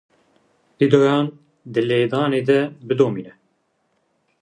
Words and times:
Vîdeoyan 0.77 1.25
di 1.73 1.81
lêdanê 1.89 2.41
de 2.49 2.59
bidomîne. 2.87 3.33